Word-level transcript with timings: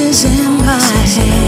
Is 0.00 0.24
in 0.24 0.58
my 0.58 0.78
head. 0.78 1.47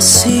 así. 0.00 0.39